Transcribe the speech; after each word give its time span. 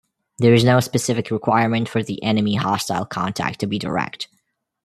There 0.39 0.55
is 0.55 0.63
no 0.63 0.79
specific 0.79 1.29
requirement 1.29 1.87
for 1.87 2.01
the 2.01 2.23
enemy 2.23 2.55
hostile 2.55 3.05
contact 3.05 3.59
to 3.59 3.67
be 3.67 3.77
direct. 3.77 4.29